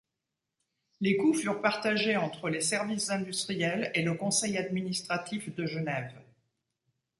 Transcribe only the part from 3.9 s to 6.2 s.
et le Conseil administratif de Genève.